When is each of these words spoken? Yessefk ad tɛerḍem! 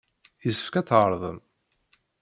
Yessefk 0.45 0.75
ad 0.75 0.85
tɛerḍem! 0.87 1.37